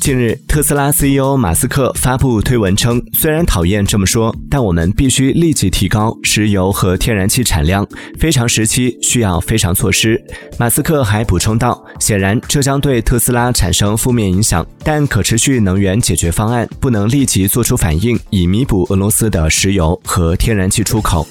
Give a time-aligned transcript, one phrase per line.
[0.00, 7.86] 近日，特斯拉 CEO 马斯克发布推文称：“虽然讨厌这么说，但我们必须立即提高石油和天然气产量。
[8.18, 10.22] 非常时期需要非常措施。”
[10.58, 21.26] 马斯克还补充道：“显然，这将对特斯拉产生负面影响，但可持续能源解决方案不能立即做出反应，以弥补俄罗斯的石油和天然气出口。”